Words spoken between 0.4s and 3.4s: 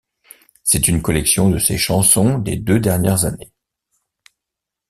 C'est une collection de ses chansons des deux dernières